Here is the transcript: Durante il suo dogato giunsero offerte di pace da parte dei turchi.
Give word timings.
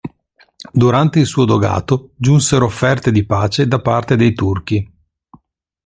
Durante 0.73 1.19
il 1.19 1.27
suo 1.27 1.45
dogato 1.45 2.13
giunsero 2.15 2.65
offerte 2.65 3.11
di 3.11 3.23
pace 3.23 3.67
da 3.67 3.79
parte 3.79 4.15
dei 4.15 4.33
turchi. 4.33 4.91